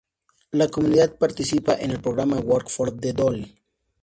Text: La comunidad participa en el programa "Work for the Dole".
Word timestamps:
La 0.49 0.67
comunidad 0.67 1.15
participa 1.15 1.75
en 1.75 1.91
el 1.91 2.01
programa 2.01 2.39
"Work 2.39 2.71
for 2.71 2.99
the 2.99 3.13
Dole". 3.13 3.53